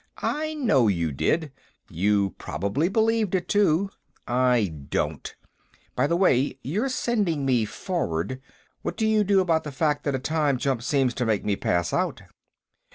[0.23, 1.51] "I know you did.
[1.87, 3.91] You probably believed it, too.
[4.27, 5.27] I don't.
[5.27, 8.41] And by the way, you're sending me forward.
[8.81, 11.55] What do you do about the fact that a time jump seems to make me
[11.55, 12.23] pass out?"